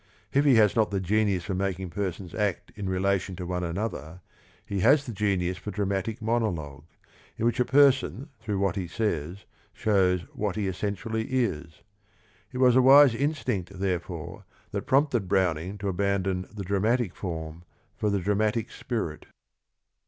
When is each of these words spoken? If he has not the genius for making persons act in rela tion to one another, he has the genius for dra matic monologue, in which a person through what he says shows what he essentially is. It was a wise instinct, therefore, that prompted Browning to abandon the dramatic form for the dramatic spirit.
If 0.33 0.45
he 0.45 0.55
has 0.55 0.75
not 0.75 0.89
the 0.89 0.99
genius 0.99 1.43
for 1.43 1.53
making 1.53 1.91
persons 1.91 2.33
act 2.33 2.71
in 2.75 2.87
rela 2.87 3.21
tion 3.21 3.35
to 3.35 3.45
one 3.45 3.63
another, 3.63 4.21
he 4.65 4.79
has 4.79 5.05
the 5.05 5.13
genius 5.13 5.57
for 5.57 5.69
dra 5.69 5.85
matic 5.85 6.23
monologue, 6.23 6.85
in 7.37 7.45
which 7.45 7.59
a 7.59 7.65
person 7.65 8.29
through 8.39 8.57
what 8.57 8.75
he 8.77 8.87
says 8.87 9.45
shows 9.73 10.21
what 10.33 10.55
he 10.55 10.67
essentially 10.67 11.27
is. 11.45 11.83
It 12.51 12.57
was 12.57 12.75
a 12.75 12.81
wise 12.81 13.13
instinct, 13.13 13.77
therefore, 13.79 14.43
that 14.71 14.87
prompted 14.87 15.27
Browning 15.27 15.77
to 15.77 15.87
abandon 15.87 16.47
the 16.51 16.63
dramatic 16.63 17.15
form 17.15 17.63
for 17.95 18.09
the 18.09 18.17
dramatic 18.19 18.71
spirit. 18.71 19.27